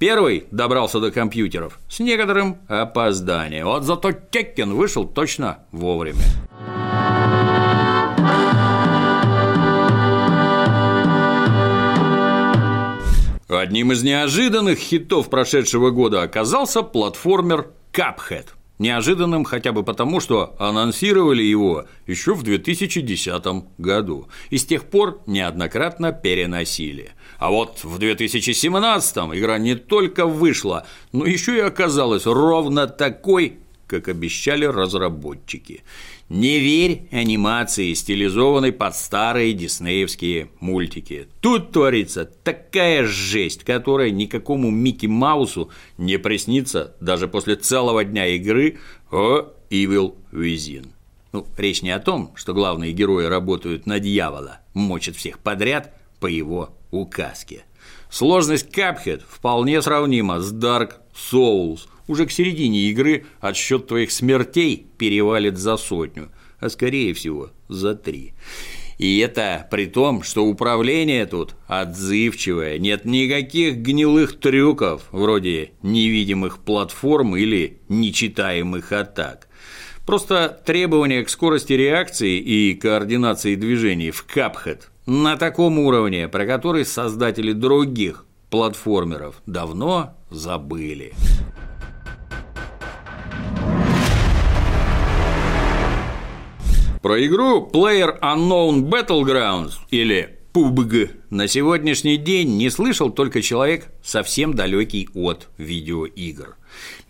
Первый 0.00 0.48
добрался 0.50 0.98
до 0.98 1.12
компьютеров 1.12 1.78
с 1.88 2.00
некоторым 2.00 2.58
опозданием. 2.66 3.66
Вот 3.66 3.84
зато 3.84 4.10
Теккен 4.10 4.74
вышел 4.74 5.06
точно 5.06 5.60
вовремя. 5.70 6.18
Одним 13.48 13.92
из 13.92 14.02
неожиданных 14.02 14.78
хитов 14.78 15.28
прошедшего 15.28 15.90
года 15.90 16.22
оказался 16.22 16.82
платформер 16.82 17.68
Cuphead– 17.92 18.46
Неожиданным 18.78 19.44
хотя 19.44 19.70
бы 19.70 19.84
потому, 19.84 20.18
что 20.18 20.56
анонсировали 20.58 21.44
его 21.44 21.84
еще 22.08 22.34
в 22.34 22.42
2010 22.42 23.44
году 23.78 24.28
и 24.50 24.58
с 24.58 24.66
тех 24.66 24.84
пор 24.84 25.20
неоднократно 25.26 26.10
переносили. 26.10 27.12
А 27.38 27.50
вот 27.50 27.84
в 27.84 27.98
2017 27.98 29.16
игра 29.34 29.58
не 29.58 29.76
только 29.76 30.26
вышла, 30.26 30.86
но 31.12 31.24
еще 31.24 31.56
и 31.56 31.60
оказалась 31.60 32.26
ровно 32.26 32.88
такой, 32.88 33.58
как 33.86 34.08
обещали 34.08 34.64
разработчики. 34.64 35.82
Не 36.28 36.58
верь 36.58 37.06
анимации, 37.10 37.92
стилизованной 37.92 38.72
под 38.72 38.96
старые 38.96 39.52
диснеевские 39.52 40.48
мультики. 40.60 41.28
Тут 41.40 41.72
творится 41.72 42.24
такая 42.24 43.06
жесть, 43.06 43.64
которая 43.64 44.10
никакому 44.10 44.70
Микки 44.70 45.06
Маусу 45.06 45.70
не 45.98 46.18
приснится 46.18 46.96
даже 47.00 47.28
после 47.28 47.56
целого 47.56 48.04
дня 48.04 48.26
игры 48.28 48.78
о 49.10 49.52
Evil 49.70 50.14
Within. 50.32 50.88
Ну, 51.32 51.46
речь 51.58 51.82
не 51.82 51.90
о 51.90 51.98
том, 51.98 52.32
что 52.36 52.54
главные 52.54 52.92
герои 52.92 53.26
работают 53.26 53.86
на 53.86 53.98
дьявола, 54.00 54.60
мочат 54.72 55.16
всех 55.16 55.40
подряд 55.40 55.92
по 56.20 56.26
его 56.26 56.70
указке. 56.90 57.64
Сложность 58.08 58.68
Cuphead 58.74 59.22
вполне 59.28 59.82
сравнима 59.82 60.40
с 60.40 60.54
Dark 60.54 60.92
Souls– 61.14 61.80
уже 62.06 62.26
к 62.26 62.30
середине 62.30 62.90
игры 62.90 63.24
отсчет 63.40 63.86
твоих 63.86 64.10
смертей 64.10 64.86
перевалит 64.98 65.58
за 65.58 65.76
сотню, 65.76 66.30
а 66.58 66.68
скорее 66.68 67.14
всего 67.14 67.50
за 67.68 67.94
три. 67.94 68.34
И 68.98 69.18
это 69.18 69.66
при 69.70 69.86
том, 69.86 70.22
что 70.22 70.44
управление 70.46 71.26
тут 71.26 71.56
отзывчивое, 71.66 72.78
нет 72.78 73.04
никаких 73.04 73.78
гнилых 73.78 74.38
трюков, 74.38 75.02
вроде 75.10 75.72
невидимых 75.82 76.58
платформ 76.58 77.36
или 77.36 77.80
нечитаемых 77.88 78.92
атак. 78.92 79.48
Просто 80.06 80.60
требования 80.64 81.24
к 81.24 81.30
скорости 81.30 81.72
реакции 81.72 82.38
и 82.38 82.74
координации 82.74 83.54
движений 83.54 84.10
в 84.10 84.26
Cuphead 84.26 84.82
на 85.06 85.36
таком 85.36 85.78
уровне, 85.78 86.28
про 86.28 86.46
который 86.46 86.84
создатели 86.84 87.52
других 87.52 88.26
платформеров 88.50 89.42
давно 89.46 90.14
забыли. 90.30 91.14
Про 97.04 97.22
игру 97.26 97.68
Player 97.70 98.18
Unknown 98.22 98.88
Battlegrounds 98.88 99.72
или 99.90 100.38
PUBG 100.54 101.10
на 101.28 101.48
сегодняшний 101.48 102.16
день 102.16 102.56
не 102.56 102.70
слышал 102.70 103.10
только 103.10 103.42
человек, 103.42 103.88
совсем 104.02 104.54
далекий 104.54 105.10
от 105.12 105.48
видеоигр. 105.58 106.56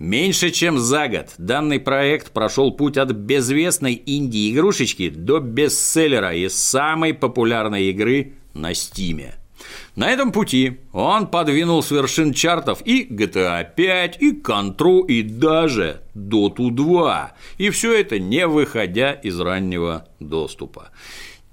Меньше 0.00 0.50
чем 0.50 0.80
за 0.80 1.06
год 1.06 1.28
данный 1.38 1.78
проект 1.78 2.32
прошел 2.32 2.72
путь 2.72 2.96
от 2.96 3.12
безвестной 3.12 4.02
инди-игрушечки 4.04 5.10
до 5.10 5.38
бестселлера 5.38 6.34
и 6.34 6.48
самой 6.48 7.14
популярной 7.14 7.84
игры 7.90 8.32
на 8.52 8.74
Стиме– 8.74 9.36
на 9.96 10.10
этом 10.10 10.32
пути 10.32 10.80
он 10.92 11.28
подвинул 11.28 11.82
с 11.82 11.90
вершин 11.92 12.32
чартов 12.32 12.82
и 12.84 13.06
GTA 13.08 13.64
5, 13.74 14.20
и 14.20 14.32
Control, 14.32 15.06
и 15.06 15.22
даже 15.22 16.02
Dota 16.16 16.70
2. 16.70 17.32
И 17.58 17.70
все 17.70 18.00
это 18.00 18.18
не 18.18 18.46
выходя 18.46 19.12
из 19.12 19.38
раннего 19.38 20.06
доступа. 20.18 20.90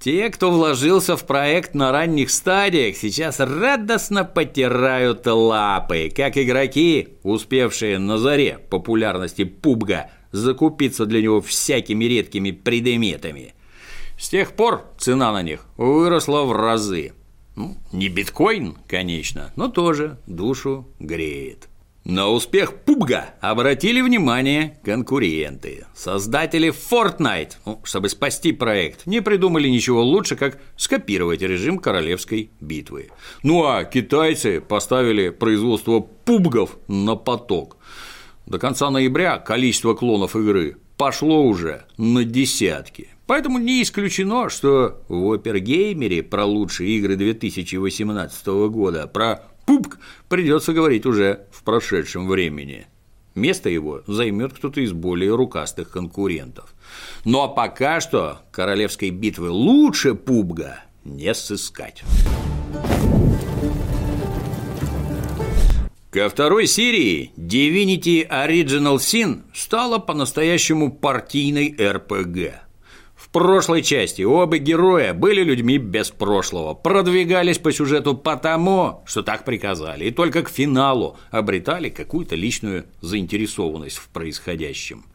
Те, 0.00 0.30
кто 0.30 0.50
вложился 0.50 1.16
в 1.16 1.24
проект 1.24 1.74
на 1.74 1.92
ранних 1.92 2.30
стадиях, 2.30 2.96
сейчас 2.96 3.38
радостно 3.38 4.24
потирают 4.24 5.24
лапы, 5.28 6.10
как 6.12 6.36
игроки, 6.36 7.10
успевшие 7.22 8.00
на 8.00 8.18
заре 8.18 8.58
популярности 8.68 9.44
пубга 9.44 10.10
закупиться 10.32 11.06
для 11.06 11.22
него 11.22 11.40
всякими 11.40 12.06
редкими 12.06 12.50
предметами. 12.50 13.54
С 14.18 14.28
тех 14.28 14.54
пор 14.54 14.84
цена 14.98 15.32
на 15.32 15.42
них 15.42 15.66
выросла 15.76 16.42
в 16.42 16.52
разы. 16.52 17.12
Ну, 17.54 17.76
не 17.92 18.08
биткоин, 18.08 18.76
конечно, 18.86 19.52
но 19.56 19.68
тоже 19.68 20.18
душу 20.26 20.88
греет. 20.98 21.68
На 22.04 22.28
успех 22.28 22.78
Пубга 22.78 23.34
обратили 23.40 24.00
внимание 24.00 24.80
конкуренты. 24.84 25.86
Создатели 25.94 26.72
Fortnite, 26.72 27.52
ну, 27.64 27.80
чтобы 27.84 28.08
спасти 28.08 28.50
проект, 28.50 29.06
не 29.06 29.20
придумали 29.22 29.68
ничего 29.68 30.02
лучше, 30.02 30.34
как 30.34 30.60
скопировать 30.76 31.42
режим 31.42 31.78
королевской 31.78 32.50
битвы. 32.60 33.10
Ну 33.44 33.66
а 33.66 33.84
китайцы 33.84 34.60
поставили 34.60 35.28
производство 35.28 36.00
пубгов 36.00 36.76
на 36.88 37.14
поток. 37.14 37.76
До 38.46 38.58
конца 38.58 38.90
ноября 38.90 39.38
количество 39.38 39.94
клонов 39.94 40.34
игры 40.34 40.78
пошло 40.96 41.44
уже 41.44 41.84
на 41.98 42.24
десятки. 42.24 43.10
Поэтому 43.26 43.58
не 43.58 43.82
исключено, 43.82 44.48
что 44.50 45.02
в 45.08 45.32
Опергеймере 45.32 46.22
про 46.22 46.44
лучшие 46.44 46.98
игры 46.98 47.16
2018 47.16 48.46
года 48.68 49.06
про 49.06 49.42
пупк 49.66 49.98
придется 50.28 50.72
говорить 50.72 51.06
уже 51.06 51.46
в 51.52 51.62
прошедшем 51.62 52.26
времени. 52.26 52.86
Место 53.34 53.70
его 53.70 54.02
займет 54.06 54.52
кто-то 54.52 54.80
из 54.80 54.92
более 54.92 55.34
рукастых 55.34 55.90
конкурентов. 55.90 56.74
Но 57.24 57.48
пока 57.48 58.00
что 58.00 58.40
королевской 58.50 59.10
битвы 59.10 59.50
лучше 59.50 60.14
пубга 60.14 60.80
не 61.04 61.32
сыскать. 61.32 62.02
Ко 66.10 66.28
второй 66.28 66.66
серии 66.66 67.32
Divinity 67.38 68.28
Original 68.28 68.96
Sin 68.96 69.44
стала 69.54 69.98
по-настоящему 69.98 70.92
партийной 70.92 71.74
РПГ. 71.80 72.71
Прошлой 73.32 73.82
части 73.82 74.22
оба 74.22 74.58
героя 74.58 75.14
были 75.14 75.42
людьми 75.42 75.78
без 75.78 76.10
прошлого, 76.10 76.74
продвигались 76.74 77.58
по 77.58 77.72
сюжету 77.72 78.14
потому, 78.14 79.02
что 79.06 79.22
так 79.22 79.44
приказали, 79.44 80.04
и 80.04 80.10
только 80.10 80.42
к 80.42 80.50
финалу 80.50 81.16
обретали 81.30 81.88
какую-то 81.88 82.36
личную 82.36 82.84
заинтересованность 83.00 83.96
в 83.96 84.08
происходящем. 84.08 85.06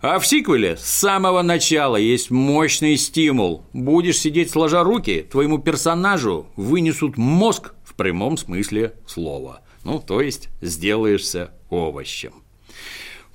А 0.00 0.18
в 0.18 0.26
сиквеле 0.26 0.78
с 0.78 0.86
самого 0.86 1.42
начала 1.42 1.96
есть 1.96 2.30
мощный 2.30 2.96
стимул. 2.96 3.66
Будешь 3.74 4.18
сидеть 4.18 4.50
сложа 4.50 4.82
руки, 4.82 5.26
твоему 5.30 5.58
персонажу 5.58 6.46
вынесут 6.56 7.18
мозг 7.18 7.74
в 7.84 7.94
прямом 7.94 8.38
смысле 8.38 8.94
слова– 9.06 9.60
ну, 9.84 9.98
то 9.98 10.20
есть 10.20 10.48
сделаешься 10.60 11.52
овощем. 11.70 12.42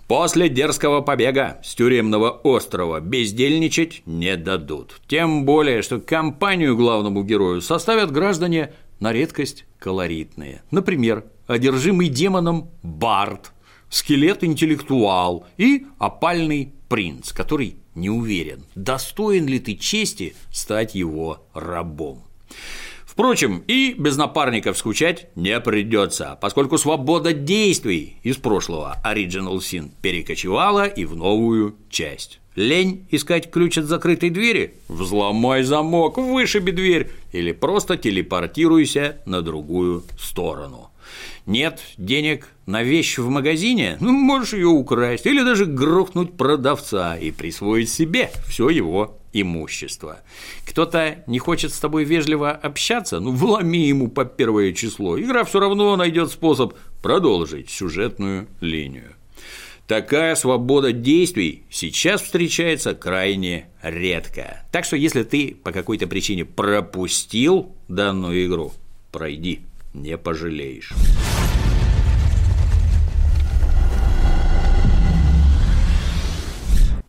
После 0.08 0.50
дерзкого 0.50 1.02
побега 1.02 1.60
с 1.64 1.74
тюремного 1.74 2.30
острова 2.30 3.00
бездельничать 3.00 4.04
не 4.06 4.38
дадут. 4.38 5.02
Тем 5.08 5.46
более, 5.46 5.82
что 5.82 6.00
компанию 6.00 6.78
главному 6.78 7.24
герою 7.24 7.60
составят 7.62 8.12
граждане 8.12 8.72
на 9.00 9.12
редкость 9.12 9.66
колоритные. 9.80 10.62
Например, 10.70 11.26
одержимый 11.48 12.10
демоном 12.10 12.70
Барт, 12.84 13.52
скелет-интеллектуал 13.90 15.48
и 15.58 15.88
опальный 15.98 16.72
принц, 16.88 17.32
который 17.32 17.78
не 17.96 18.12
уверен, 18.12 18.64
достоин 18.76 19.48
ли 19.48 19.60
ты 19.60 19.76
чести 19.76 20.36
стать 20.52 20.94
его 20.94 21.48
рабом. 21.56 22.24
Впрочем, 23.16 23.64
и 23.66 23.96
без 23.98 24.18
напарников 24.18 24.78
скучать 24.78 25.28
не 25.36 25.58
придется, 25.62 26.38
поскольку 26.42 26.78
свобода 26.78 27.32
действий 27.32 28.18
из 28.24 28.36
прошлого 28.36 28.98
Original 29.06 29.56
Sin 29.60 29.92
перекочевала 30.02 30.86
и 30.86 31.06
в 31.06 31.16
новую 31.16 31.78
часть. 31.90 32.42
Лень 32.58 33.08
искать 33.12 33.52
ключ 33.52 33.78
от 33.78 33.86
закрытой 33.86 34.32
двери? 34.32 34.74
Взломай 34.90 35.64
замок, 35.64 36.18
вышиби 36.18 36.72
дверь 36.72 37.10
или 37.32 37.54
просто 37.54 37.96
телепортируйся 37.96 39.22
на 39.26 39.42
другую 39.42 40.04
сторону. 40.20 40.90
Нет 41.46 41.80
денег 41.98 42.50
на 42.66 42.84
вещь 42.84 43.18
в 43.18 43.30
магазине? 43.30 43.96
Ну, 44.02 44.12
можешь 44.12 44.54
ее 44.54 44.68
украсть 44.68 45.26
или 45.26 45.42
даже 45.42 45.66
грохнуть 45.66 46.36
продавца 46.36 47.16
и 47.16 47.32
присвоить 47.32 47.90
себе 47.90 48.30
все 48.46 48.68
его 48.68 49.18
имущество. 49.42 50.20
Кто-то 50.66 51.24
не 51.28 51.40
хочет 51.40 51.74
с 51.74 51.80
тобой 51.80 52.06
вежливо 52.06 52.52
общаться, 52.52 53.20
ну 53.20 53.32
вломи 53.32 53.88
ему 53.88 54.08
по 54.08 54.26
первое 54.26 54.74
число. 54.74 55.20
Игра 55.20 55.44
все 55.44 55.60
равно 55.60 55.96
найдет 55.96 56.32
способ 56.32 56.74
продолжить 57.02 57.70
сюжетную 57.70 58.48
линию. 58.62 59.16
Такая 59.88 60.34
свобода 60.34 60.92
действий 60.92 61.64
сейчас 61.70 62.22
встречается 62.24 62.96
крайне 62.96 63.70
редко. 63.84 64.64
Так 64.72 64.84
что 64.86 64.96
если 64.96 65.22
ты 65.22 65.56
по 65.64 65.72
какой-то 65.72 66.08
причине 66.08 66.44
пропустил 66.44 67.76
данную 67.88 68.48
игру, 68.48 68.74
пройди, 69.12 69.62
не 69.94 70.18
пожалеешь. 70.18 70.92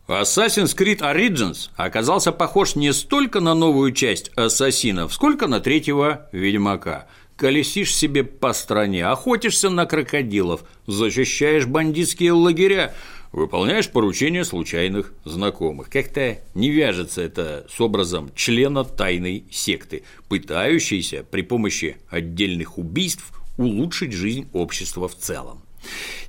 Assassin's 0.07 0.73
Creed 0.73 0.99
Origins 0.99 1.69
оказался 1.75 2.31
похож 2.31 2.75
не 2.75 2.93
столько 2.93 3.41
на 3.41 3.53
новую 3.53 3.91
часть 3.91 4.31
ассасинов, 4.37 5.13
сколько 5.13 5.47
на 5.47 5.59
третьего 5.59 6.29
Ведьмака. 6.31 7.07
Колесишь 7.35 7.93
себе 7.93 8.23
по 8.23 8.53
стране, 8.53 9.05
охотишься 9.05 9.69
на 9.69 9.85
крокодилов, 9.85 10.63
защищаешь 10.87 11.65
бандитские 11.65 12.31
лагеря, 12.31 12.95
выполняешь 13.33 13.89
поручения 13.89 14.45
случайных 14.45 15.13
знакомых. 15.25 15.89
Как-то 15.89 16.37
не 16.55 16.69
вяжется 16.69 17.21
это 17.21 17.67
с 17.69 17.81
образом 17.81 18.31
члена 18.33 18.85
тайной 18.85 19.43
секты, 19.51 20.03
пытающейся 20.29 21.25
при 21.29 21.41
помощи 21.41 21.97
отдельных 22.09 22.77
убийств 22.77 23.33
улучшить 23.57 24.13
жизнь 24.13 24.47
общества 24.53 25.09
в 25.09 25.17
целом. 25.17 25.66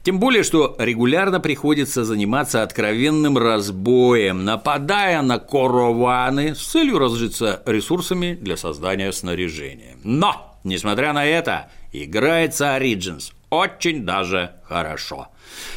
Тем 0.03 0.21
более, 0.21 0.43
что 0.43 0.75
регулярно 0.79 1.41
приходится 1.41 2.05
заниматься 2.05 2.63
откровенным 2.63 3.37
разбоем, 3.39 4.45
нападая 4.45 5.23
на 5.23 5.39
корованы 5.39 6.55
с 6.55 6.61
целью 6.61 6.99
разжиться 6.99 7.63
ресурсами 7.67 8.39
для 8.41 8.57
создания 8.57 9.13
снаряжения. 9.13 9.97
Но, 10.05 10.59
несмотря 10.65 11.13
на 11.13 11.25
это, 11.25 11.71
играется 11.93 12.77
Origins 12.77 13.33
очень 13.51 14.05
даже 14.05 14.53
хорошо. 14.69 15.29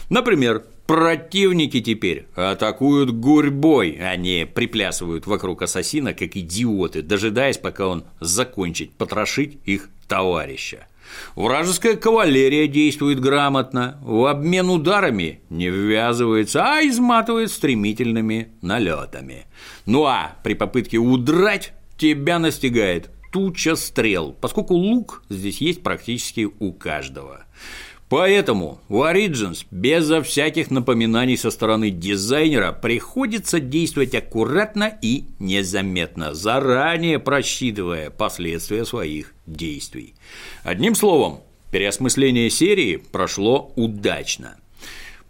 Например, 0.09 0.63
Противники 0.91 1.79
теперь 1.79 2.27
атакуют 2.35 3.11
гурьбой, 3.11 3.91
они 3.91 4.45
приплясывают 4.45 5.25
вокруг 5.25 5.61
ассасина, 5.61 6.13
как 6.13 6.35
идиоты, 6.35 7.01
дожидаясь, 7.01 7.57
пока 7.57 7.87
он 7.87 8.03
закончит 8.19 8.91
потрошить 8.91 9.59
их 9.63 9.89
товарища. 10.09 10.87
Вражеская 11.36 11.95
кавалерия 11.95 12.67
действует 12.67 13.19
грамотно, 13.19 13.97
в 14.02 14.26
обмен 14.26 14.69
ударами 14.69 15.41
не 15.50 15.69
ввязывается, 15.69 16.63
а 16.63 16.82
изматывает 16.82 17.52
стремительными 17.52 18.50
налетами. 18.62 19.45
Ну 19.86 20.06
а 20.06 20.36
при 20.43 20.54
попытке 20.54 20.97
удрать 20.97 21.74
тебя 21.97 22.39
настигает 22.39 23.10
туча 23.32 23.76
стрел, 23.76 24.36
поскольку 24.39 24.74
лук 24.74 25.24
здесь 25.30 25.62
есть 25.62 25.84
практически 25.84 26.50
у 26.60 26.74
каждого. 26.74 27.45
Поэтому 28.12 28.82
у 28.89 29.04
Origins 29.04 29.65
безо 29.71 30.21
всяких 30.21 30.69
напоминаний 30.69 31.38
со 31.38 31.50
стороны 31.50 31.91
дизайнера 31.91 32.74
приходится 32.74 33.62
действовать 33.62 34.13
аккуратно 34.13 35.00
и 35.02 35.24
незаметно, 35.39 36.34
заранее 36.34 37.19
просчитывая 37.19 38.10
последствия 38.10 38.84
своих 38.84 39.34
действий. 39.47 40.13
Одним 40.63 40.93
словом, 40.93 41.39
переосмысление 41.71 42.50
серии 42.50 42.97
прошло 42.97 43.71
удачно. 43.78 44.58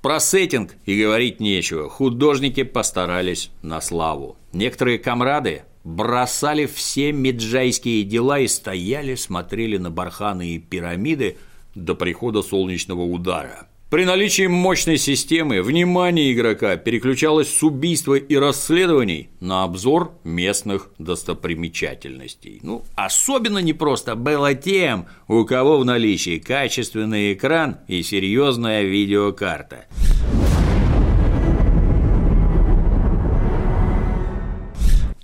Про 0.01 0.19
сеттинг 0.19 0.73
и 0.87 0.99
говорить 0.99 1.39
нечего, 1.39 1.87
художники 1.87 2.63
постарались 2.63 3.51
на 3.61 3.79
славу. 3.79 4.37
Некоторые 4.53 4.97
комрады 4.97 5.61
бросали 5.83 6.65
все 6.65 7.11
меджайские 7.11 8.03
дела 8.05 8.39
и 8.39 8.47
стояли, 8.47 9.13
смотрели 9.13 9.77
на 9.77 9.91
барханы 9.91 10.55
и 10.55 10.57
пирамиды– 10.57 11.37
до 11.75 11.95
прихода 11.95 12.41
солнечного 12.41 13.03
удара. 13.03 13.67
При 13.91 14.05
наличии 14.05 14.47
мощной 14.47 14.97
системы 14.97 15.61
внимание 15.61 16.31
игрока 16.31 16.77
переключалось 16.77 17.53
с 17.53 17.61
убийства 17.61 18.15
и 18.15 18.35
расследований 18.37 19.29
на 19.41 19.65
обзор 19.65 20.13
местных 20.23 20.89
достопримечательностей. 20.97 22.61
Ну, 22.63 22.85
особенно 22.95 23.57
непросто 23.57 24.15
было 24.15 24.53
тем, 24.53 25.07
у 25.27 25.43
кого 25.43 25.77
в 25.77 25.83
наличии 25.83 26.39
качественный 26.39 27.33
экран 27.33 27.79
и 27.89 28.01
серьезная 28.01 28.83
видеокарта. 28.83 29.87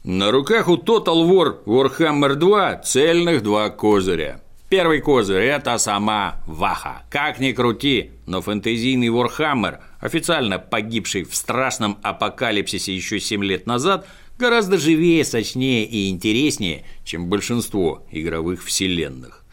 На 0.03 0.29
руках 0.29 0.67
у 0.67 0.75
Total 0.75 1.25
War 1.25 1.63
Warhammer 1.65 2.35
2 2.35 2.79
цельных 2.79 3.43
два 3.43 3.69
козыря– 3.69 4.41
Первый 4.69 4.99
козырь– 4.99 5.43
это 5.45 5.77
сама 5.77 6.43
Ваха. 6.45 7.03
Как 7.09 7.39
ни 7.39 7.53
крути, 7.53 8.11
но 8.25 8.41
фэнтезийный 8.41 9.07
Warhammer, 9.07 9.77
официально 10.01 10.59
погибший 10.59 11.23
в 11.23 11.33
страшном 11.35 11.97
апокалипсисе 12.03 12.93
еще 12.93 13.21
7 13.21 13.45
лет 13.45 13.65
назад, 13.65 14.05
гораздо 14.37 14.77
живее, 14.77 15.23
сочнее 15.23 15.85
и 15.85 16.09
интереснее, 16.09 16.83
чем 17.05 17.27
большинство 17.27 18.05
игровых 18.11 18.61
вселенных. 18.61 19.45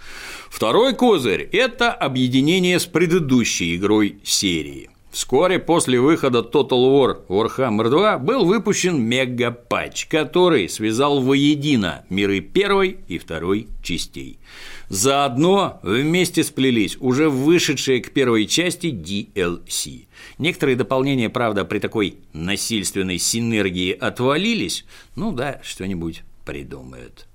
Второй 0.50 0.96
козырь– 0.96 1.48
это 1.52 1.92
объединение 1.92 2.80
с 2.80 2.86
предыдущей 2.86 3.76
игрой 3.76 4.18
серии. 4.24 4.90
Вскоре 5.14 5.60
после 5.60 6.00
выхода 6.00 6.40
Total 6.40 6.70
War 6.70 7.24
Warhammer 7.28 7.88
2 7.88 8.18
был 8.18 8.44
выпущен 8.44 9.00
мега-патч, 9.00 10.06
который 10.06 10.68
связал 10.68 11.20
воедино 11.20 12.04
миры 12.10 12.40
первой 12.40 12.98
и 13.06 13.18
второй 13.18 13.68
частей. 13.80 14.40
Заодно 14.88 15.78
вместе 15.84 16.42
сплелись 16.42 16.96
уже 16.98 17.30
вышедшие 17.30 18.02
к 18.02 18.10
первой 18.10 18.46
части 18.46 18.88
DLC. 18.88 20.06
Некоторые 20.38 20.74
дополнения, 20.74 21.30
правда, 21.30 21.64
при 21.64 21.78
такой 21.78 22.16
насильственной 22.32 23.18
синергии 23.18 23.92
отвалились, 23.92 24.84
ну 25.14 25.30
да, 25.30 25.60
что-нибудь 25.62 26.24
придумают. 26.44 27.28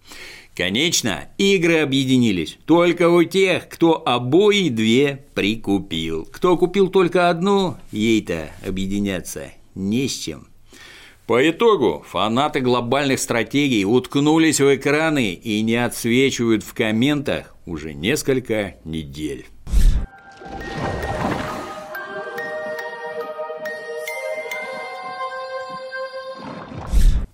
Конечно, 0.59 1.29
игры 1.37 1.77
объединились 1.77 2.57
только 2.65 3.09
у 3.09 3.23
тех, 3.23 3.69
кто 3.69 4.05
обои 4.05 4.67
две 4.67 5.23
прикупил. 5.33 6.27
Кто 6.29 6.57
купил 6.57 6.89
только 6.89 7.29
одну, 7.29 7.77
ей-то 7.93 8.51
объединяться 8.67 9.53
не 9.73 10.09
с 10.09 10.17
чем. 10.17 10.49
По 11.27 11.49
итогу 11.49 12.03
фанаты 12.05 12.59
глобальных 12.59 13.19
стратегий 13.19 13.85
уткнулись 13.85 14.59
в 14.59 14.75
экраны 14.75 15.31
и 15.31 15.61
не 15.61 15.77
отсвечивают 15.77 16.63
в 16.63 16.73
комментах 16.73 17.55
уже 17.65 17.93
несколько 17.93 18.75
недель. 18.83 19.45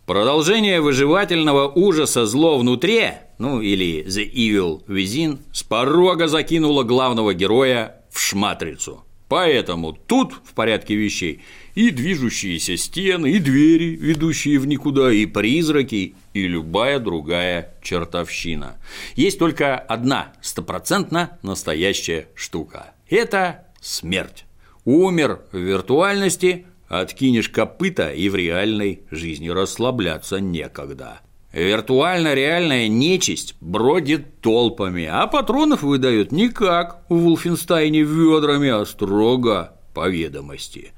Продолжение 0.05 0.81
выживательного 0.81 1.67
ужаса 1.67 2.27
«Зло 2.27 2.59
внутри», 2.59 3.13
ну 3.39 3.59
или 3.59 4.05
«The 4.05 4.31
Evil 4.31 4.85
Within», 4.85 5.39
с 5.51 5.63
порога 5.63 6.27
закинуло 6.27 6.83
главного 6.83 7.33
героя 7.33 8.03
в 8.11 8.19
шматрицу. 8.19 9.03
Поэтому 9.27 9.93
тут, 9.93 10.33
в 10.43 10.53
порядке 10.53 10.93
вещей, 10.93 11.41
и 11.73 11.89
движущиеся 11.89 12.77
стены, 12.77 13.31
и 13.31 13.39
двери, 13.39 13.95
ведущие 13.95 14.59
в 14.59 14.67
никуда, 14.67 15.11
и 15.11 15.25
призраки, 15.25 16.13
и 16.35 16.47
любая 16.47 16.99
другая 16.99 17.73
чертовщина. 17.81 18.77
Есть 19.15 19.39
только 19.39 19.75
одна 19.75 20.33
стопроцентно 20.39 21.39
настоящая 21.41 22.27
штука. 22.35 22.93
Это 23.09 23.65
смерть. 23.81 24.45
Умер 24.85 25.41
в 25.51 25.57
виртуальности, 25.57 26.67
Откинешь 26.99 27.49
копыта, 27.49 28.09
и 28.09 28.29
в 28.29 28.35
реальной 28.35 29.01
жизни 29.11 29.49
расслабляться 29.49 30.39
некогда. 30.39 31.21
Виртуально-реальная 31.53 32.89
нечисть 32.89 33.55
бродит 33.61 34.41
толпами, 34.41 35.05
а 35.05 35.25
патронов 35.27 35.83
выдает 35.83 36.33
не 36.33 36.49
как 36.49 37.05
в 37.07 37.15
Вулфенстайне 37.15 38.01
ведрами, 38.01 38.69
а 38.69 38.85
строго 38.85 39.75
по 39.93 40.09
ведомости. 40.09 40.91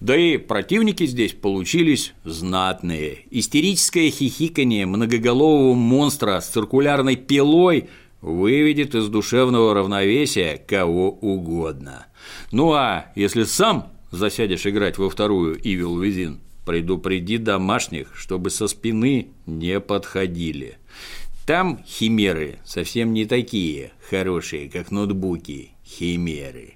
Да 0.00 0.16
и 0.16 0.36
противники 0.36 1.04
здесь 1.04 1.32
получились 1.32 2.14
знатные. 2.22 3.26
Истерическое 3.30 4.08
хихиканье 4.10 4.86
многоголового 4.86 5.74
монстра 5.74 6.40
с 6.40 6.46
циркулярной 6.46 7.16
пилой 7.16 7.88
выведет 8.20 8.94
из 8.94 9.08
душевного 9.08 9.74
равновесия 9.74 10.56
кого 10.56 11.10
угодно. 11.10 12.06
Ну 12.52 12.72
а 12.72 13.06
если 13.16 13.42
сам 13.42 13.93
засядешь 14.14 14.66
играть 14.66 14.98
во 14.98 15.10
вторую 15.10 15.56
Evil 15.60 16.00
Within, 16.00 16.38
предупреди 16.64 17.38
домашних, 17.38 18.14
чтобы 18.14 18.50
со 18.50 18.68
спины 18.68 19.28
не 19.46 19.80
подходили. 19.80 20.78
Там 21.46 21.84
химеры 21.86 22.58
совсем 22.64 23.12
не 23.12 23.26
такие 23.26 23.92
хорошие, 24.08 24.70
как 24.70 24.90
ноутбуки 24.90 25.72
химеры. 25.84 26.74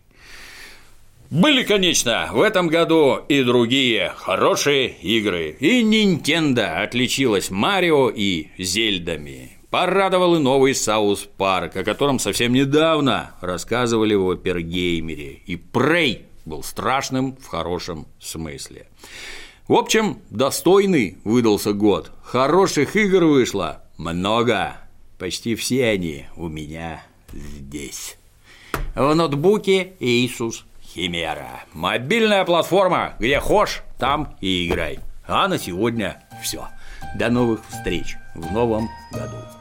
Были, 1.30 1.62
конечно, 1.62 2.30
в 2.32 2.40
этом 2.40 2.68
году 2.68 3.18
и 3.28 3.42
другие 3.42 4.12
хорошие 4.16 4.88
игры. 4.88 5.56
И 5.60 5.82
Nintendo 5.82 6.82
отличилась 6.82 7.50
Марио 7.50 8.08
и 8.08 8.48
Зельдами. 8.56 9.52
Порадовал 9.68 10.36
и 10.36 10.38
новый 10.38 10.74
South 10.74 11.28
Park, 11.36 11.76
о 11.76 11.84
котором 11.84 12.18
совсем 12.18 12.54
недавно 12.54 13.32
рассказывали 13.42 14.14
в 14.14 14.30
Опергеймере. 14.30 15.42
И 15.44 15.56
Prey 15.56 16.22
был 16.48 16.62
страшным 16.62 17.36
в 17.36 17.46
хорошем 17.46 18.06
смысле. 18.18 18.86
В 19.68 19.74
общем, 19.74 20.20
достойный 20.30 21.18
выдался 21.24 21.72
год. 21.72 22.10
Хороших 22.22 22.96
игр 22.96 23.24
вышло 23.24 23.82
много. 23.98 24.76
Почти 25.18 25.54
все 25.54 25.88
они 25.90 26.26
у 26.36 26.48
меня 26.48 27.02
здесь. 27.32 28.16
В 28.94 29.14
ноутбуке 29.14 29.92
Asus 30.00 30.62
Химера. 30.82 31.64
Мобильная 31.72 32.44
платформа, 32.44 33.14
где 33.18 33.40
хошь, 33.40 33.82
там 33.98 34.36
и 34.40 34.66
играй. 34.66 35.00
А 35.26 35.48
на 35.48 35.58
сегодня 35.58 36.24
все. 36.42 36.68
До 37.16 37.28
новых 37.30 37.60
встреч 37.68 38.16
в 38.34 38.50
новом 38.52 38.88
году. 39.12 39.57